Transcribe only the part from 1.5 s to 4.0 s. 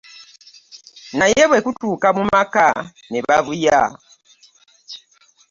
kutuuka mu maka ne bavuya.